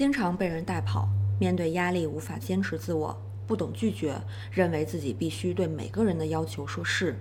[0.00, 3.14] 经常被人带跑，面对压力无法坚持自我，
[3.46, 4.18] 不懂拒绝，
[4.50, 7.18] 认为自己必须对每个人的要求说是，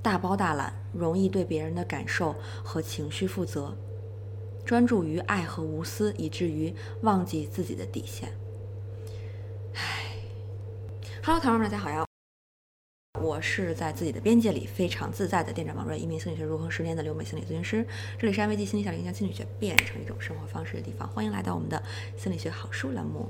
[0.00, 2.34] 大包大揽，容易对别人的感受
[2.64, 3.76] 和情绪负责，
[4.64, 8.30] 专注于爱和无私，以至于忘记自己的底线。
[9.74, 10.16] 唉
[11.22, 12.11] ，Hello，朋友们，大家好呀！
[13.20, 17.86] 我是在自己的边界里非常自在的店长王瑞，一名心理学入行十年的留美心理咨询师。
[18.18, 21.80] 这里是安慰剂心理小林将心理学变成一种生活方式的地方，欢迎来到我们的
[22.16, 23.28] 心理学好书栏目。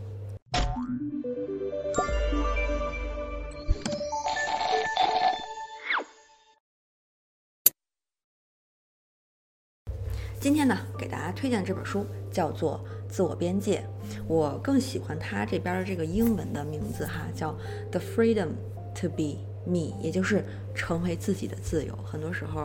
[10.38, 13.84] 今天呢，给大家推荐的这本书叫做《自我边界》，
[14.28, 17.52] 我更喜欢它这边这个英文的名字哈，叫
[17.90, 18.50] The Freedom
[18.94, 19.51] to Be。
[19.64, 20.44] me，也就是
[20.74, 21.96] 成为自己的自由。
[22.04, 22.64] 很多时候，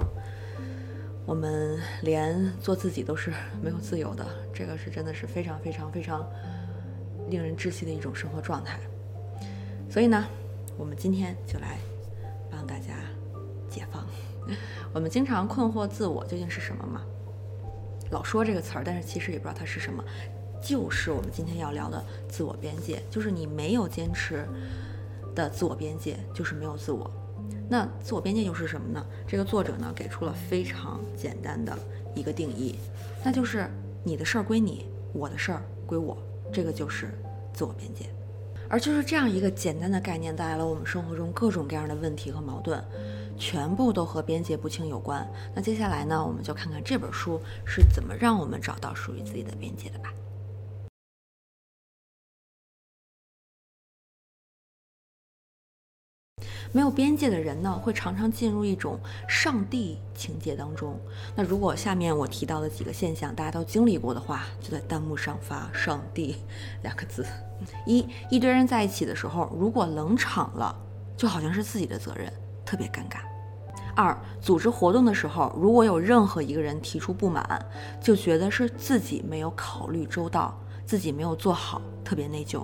[1.25, 6.25] 我们连做自己都是没有自由的，这个是真的是非常非常非常
[7.29, 8.79] 令人窒息的一种生活状态。
[9.89, 10.25] 所以呢，
[10.77, 11.77] 我们今天就来
[12.49, 12.93] 帮大家
[13.69, 14.05] 解放。
[14.93, 17.01] 我们经常困惑自我究竟是什么嘛？
[18.11, 20.03] 老说这个词儿，但是其实也不知道它是什么。
[20.61, 24.47] 就是我们今天要聊的自我边界，就是你没有坚持。
[25.37, 27.11] 的自我边界就是没有自我，
[27.69, 29.05] 那自我边界又是什么呢？
[29.27, 31.77] 这个作者呢给出了非常简单的
[32.15, 32.79] 一个定义，
[33.23, 33.69] 那就是
[34.03, 36.17] 你的事儿归你，我的事儿归我，
[36.51, 37.11] 这个就是
[37.53, 38.07] 自我边界。
[38.67, 42.83] 而就是这样一个简单的概念，带来了我们生活中各种各样的问题和矛盾，
[43.37, 45.25] 全部都和边界不清有关。
[45.53, 50.11] 那接下来呢，我们就看看这本书是怎么让我们找到属于自己的边界的吧。
[56.71, 60.99] 没有边界的人呢，会常常进入一种上帝情节当中。
[61.35, 66.37] 那如果下面我提到的几个现象大家都经历过的话，就在弹幕上发“上帝”
[66.83, 67.25] 两个字。
[67.85, 70.75] 一，一堆人在一起的时候，如果冷场了，
[71.15, 72.31] 就好像是自己的责任，
[72.65, 73.17] 特别尴尬。
[73.95, 77.65] 二，组织活动的时候，如果有任何一个人提出不满，
[77.99, 80.55] 就觉得是自己没有考虑周到，
[80.85, 82.63] 自己没有做好，特别内疚。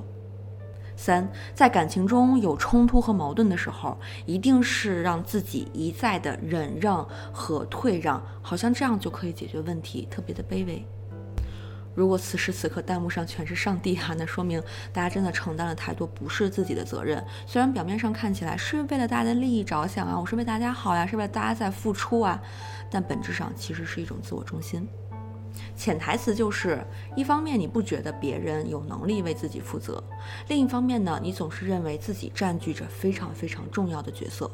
[0.95, 10.85] 三，在感情中有冲突和矛盾的时候，一定是让自己一再的忍让和退让，好像这样就可以解决问题，特别的卑微。
[11.95, 14.59] 如果此时此刻弹幕上全是上帝哈，那说明
[14.91, 17.23] 大家真的承担了太多不是自己的责任。
[17.45, 22.41] 虽然表面上看起来是为了大家的利益着想啊，我是为大家好呀，是为了大家在付出啊，
[22.89, 24.87] 但本质上其实是一种自我中心。
[25.75, 30.03] 潜台词就是，一方面你不觉得别人有能力为自己负责，
[30.47, 34.49] 另一方面呢，你总是认为自己占据着非常非常重要的角色。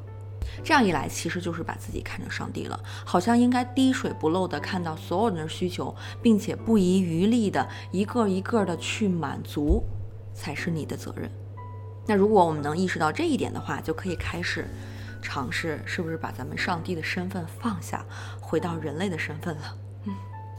[0.64, 9.84] 这样一来，其实就是把自己看成上帝了，好像应该滴水不漏地看到所有人的需求，并且不遗余力地一个一个的去满足，
[10.34, 11.30] 才是你的责任。
[12.08, 14.68] 那如果我们能意识到这一点的话，就可以开始
[15.22, 18.04] 尝试，是不是把咱们上帝的身份放下，
[18.42, 19.78] 回到人类的身份了？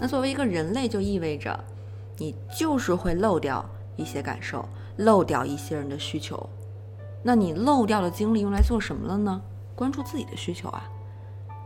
[0.01, 1.63] 那作为一个人类，就意味着
[2.17, 4.67] 你就是会漏掉一些感受，
[4.97, 6.49] 漏掉一些人的需求。
[7.23, 9.43] 那你漏掉的精力用来做什么了呢？
[9.77, 10.89] 关注自己的需求啊！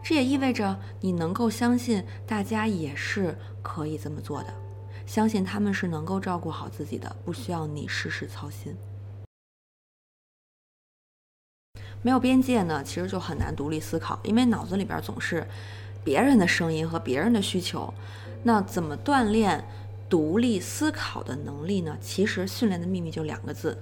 [0.02, 4.52] 这也意味着你能够相信大家也是可以这么做的，
[5.06, 8.76] 相信他们是能够照顾好自己的，不需要你事事操心。
[12.02, 15.46] 没有边界呢，其实就很难独立思考，因为脑子里边总是
[16.04, 17.92] 别人的声音和别人的需求。
[18.42, 19.64] 那怎么锻炼
[20.08, 21.96] 独立思考的能力呢？
[22.00, 23.76] 其实训练的秘密就两个字，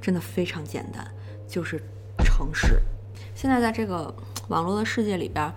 [0.00, 1.10] 真的非常简单，
[1.48, 1.82] 就是
[2.18, 2.80] 诚实。
[3.34, 4.14] 现在在这个
[4.48, 5.52] 网络的世界里边，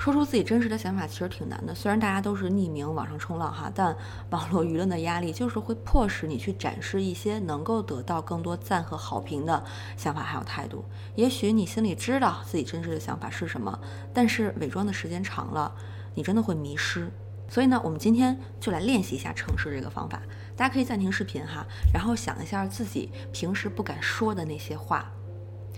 [0.00, 1.74] 说出自己真实的想法其实挺难的。
[1.74, 3.94] 虽然大家都是匿名网上冲浪哈，但
[4.30, 9.62] 网络舆论的压力就是会迫使你去展示一些能够得到更多赞和好评的
[9.98, 10.82] 想法还有态度。
[11.16, 13.78] 也许你心里知道自己真实的想法是什么，
[14.14, 15.70] 但是伪装的时间长了，
[16.14, 17.12] 你真的会迷失。
[17.46, 20.22] 所以呢，我们今天就来练习一下诚实这个方法。
[20.56, 25.04] 大家可以暂停视频哈，然后想一下自己平时不敢说的那些话，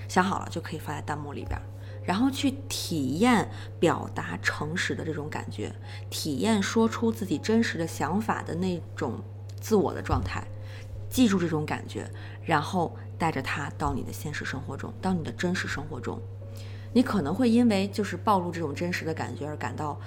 [0.06, 1.60] 想好了就可以发在弹幕里边，
[2.04, 5.72] 然后去体验表达诚实的这种感觉，
[6.10, 9.22] 体验说出自己真实的想法的那种
[9.60, 10.44] 自我的状态，
[11.08, 12.10] 记住这种感觉，
[12.44, 16.20] 然后带着它到你的现实生活中，到你的真实生活中。
[16.94, 19.98] 你可能会因为就是暴露这种真实的感觉而感到，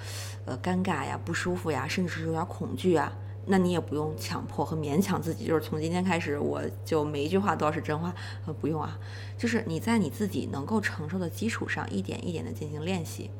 [0.44, 3.12] 呃，尴尬呀、不舒服呀，甚至是有点恐惧啊。
[3.46, 8.12] 那你也不用强迫和勉强自己就是从今天开始我就每一句话都要是真话
[8.44, 8.98] 呃不用啊。
[9.38, 13.30] 就是你在你自己能够承受的基础上一点一点的进行练习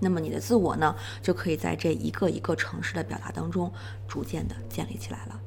[0.00, 3.72] 那么你的自我呢就可以在这一个一个城市的表达当中
[4.06, 5.40] 逐渐的建立起来了。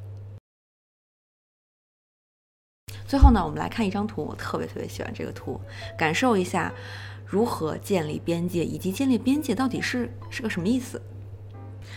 [3.07, 5.59] 最后呢我们来看一张图我特别特别喜欢这个图
[5.97, 6.73] 感受一下
[7.25, 11.01] 如何建立边界以及建立边界到底是是个什么意思。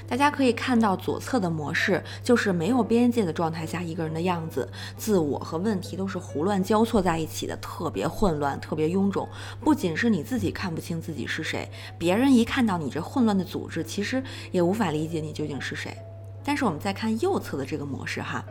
[0.09, 9.29] 大家可以看到左侧的模式，就是没有边界的状态下一个人的样子，自我和问题都是胡乱交错在一起的，特别混乱，特别臃肿。
[9.61, 15.97] 不仅是你自己看不清自己是谁，别人一看到你这混乱的组织，其实也无法理解你究竟是谁。
[16.43, 18.45] 但是我们再看右侧的这个模式哈，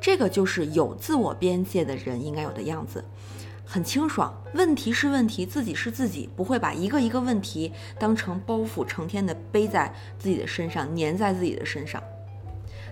[0.00, 3.04] 这个就是有自我边界的人应该有的样子。
[3.68, 12.00] 很清爽，问题是问题，自己是自己，不会把一个一个问题当成包袱，成天的背在自己的身上，粘在自己的身上。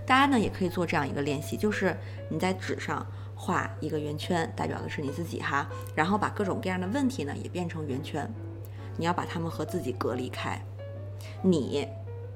[0.05, 1.95] 大家呢也可以做这样一个练习，就是
[2.29, 8.29] 你在纸上画一个圆圈，代表的是你自己哈，然后把各种各样的问题呢也变成圆圈，
[8.97, 10.61] 你要把它们和自己隔离开。
[11.41, 11.87] 你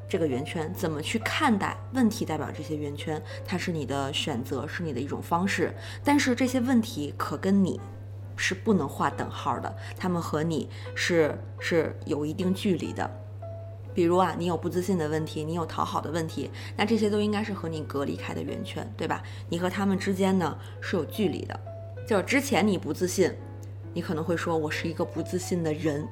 [0.07, 2.23] 这个圆圈怎么去看待问题？
[2.23, 5.75] 代表这些圆圈，它是你的选择，是你的一种方式，
[6.05, 7.79] 但是这些问题可跟你。
[8.39, 13.09] 是不能划等号的，他们和你是是有一定距离的。
[13.93, 19.21] 比如啊，你有不自信的问题，你有讨好的问题，那这些都应该是和你隔离开的圆圈，对吧？
[19.49, 21.59] 你和他们之间呢是有距离的。
[22.07, 23.35] 就是之前你不自信，
[23.93, 26.07] 你可能会说我是一个不自信的人，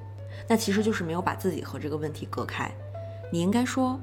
[0.49, 2.69] 那其实就是没有把自己和这个问题隔开。
[3.31, 3.97] 你应该说，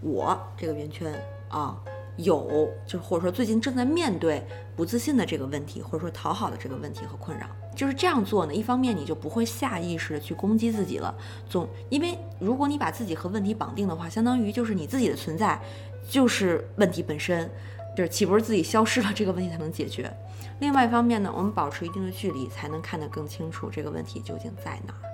[0.00, 1.14] 我这个圆圈
[1.48, 1.80] 啊。
[2.18, 4.44] 有，就或者说最近正在面对
[4.76, 8.54] 不自信的这个问题，或者说讨好的这个问题和困扰，就是这样做呢。
[8.54, 11.14] 一方面你就不会下意识的去攻击自己了，
[11.48, 15.60] 总因为如果你把自己和问题绑定的话，相当于就是你自己的存在
[16.08, 17.50] 就是问题本身，
[17.96, 20.12] 就是岂不是自己消失了，这个问题才能解决？
[20.58, 25.07] 另外一方面呢，我们保持一定的距离，才能看得更清楚这个问题究竟在哪儿。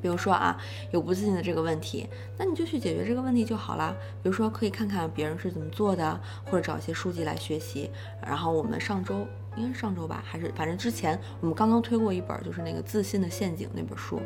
[0.00, 0.60] 比如说啊，
[0.90, 2.08] 有不自信的这个问题，
[2.38, 3.94] 那你就去解决这个问题就好了。
[4.22, 7.90] 比如说，可以看看别人是怎么做的，或者找一些书籍来学习。
[8.22, 9.26] 然后我们上周
[9.56, 14.20] 应该是上周吧，还是反正之前我们刚刚推过一本，就是那个《自信的陷阱》那本书，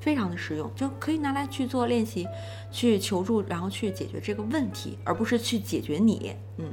[0.00, 2.26] 非常的实用，就可以拿来去做练习，
[2.70, 6.34] 去求助，然后去解决这个问题，而不是去解决你。
[6.56, 6.72] 嗯，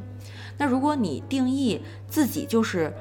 [0.58, 2.94] 那如果你定义自己就是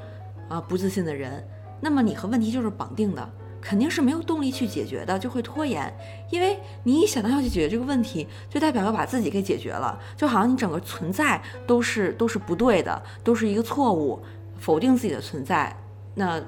[0.48, 1.46] 啊不自信的人，
[1.80, 3.28] 那么你和问题就是绑定的。
[3.60, 5.92] 肯定是没有动力去解决的，就会拖延，
[6.30, 14.22] 因为你一想到要去解决这个问题，就代表要把自己给解决了，就好像你整个存在都是都是不对的，都是一个错误，
[14.58, 15.76] 否定自己的存在，
[16.14, 16.40] 那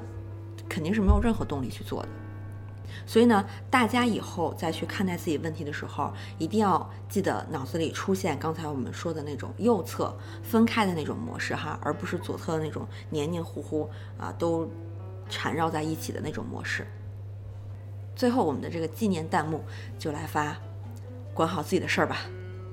[0.68, 2.08] 肯定是没有任何动力去做的。
[3.04, 13.88] 所以呢，大家以后再去看待自己问题的时候，一定要记得脑子里出现刚才我们说的那种右侧分开的那种模式哈，而不是左侧的那种黏黏糊糊
[14.18, 14.68] 啊都
[15.28, 16.86] 缠绕在一起的那种模式。
[18.18, 19.64] 最后，我们的这个纪念弹幕
[19.96, 20.56] 就来发，
[21.32, 22.16] 管好自己的事儿吧。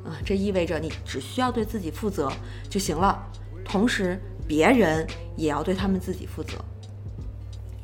[0.04, 2.32] 啊，这意味着你只需要对自己负责
[2.68, 3.24] 就行了，
[3.64, 5.06] 同时别人
[5.38, 6.54] 也要对他们自己负责。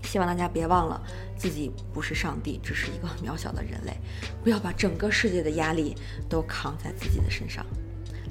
[0.01, 0.99] 希望大家别忘了，
[1.37, 3.95] 自己不是上帝，只是一个渺小的人类，
[4.43, 5.95] 不要把整个世界的压力
[6.27, 7.63] 都扛在自己的身上。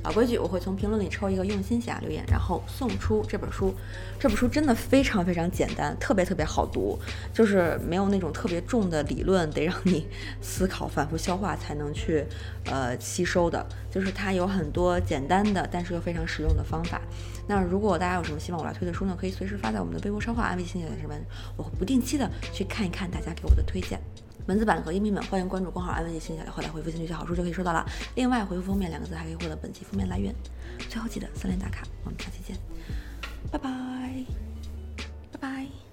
[0.02, 3.74] 老规矩，我会从评论里抽一个用心侠留言，然后送出这本书。
[4.18, 6.98] 这本书真的非常非常简单，特别特别好读，
[7.34, 10.06] 就是没有那种特别重的理论，得让你
[10.40, 12.24] 思考、反复消化才能去
[12.64, 13.66] 呃吸收的。
[13.90, 17.00] 就是它有很多简单的，但是又非常实用的方法。
[17.46, 21.20] 那如果大家有什么希望我来推的书呢，可以随时发在我们的微博超话安慰心理学上面，
[21.56, 24.00] 我会不定期的去看一看大家给我的推荐。
[24.46, 27.84] 文字版和音频版，欢迎关注公号“安文杰心理小后台回复“兴趣小好书”就可以收到了。
[28.14, 30.34] 另外，回复“封面”两个字还可以获得本期封面来源。
[30.88, 32.56] 最后记得三连打卡，我们下期见，
[33.50, 34.24] 拜拜，
[35.32, 35.89] 拜拜。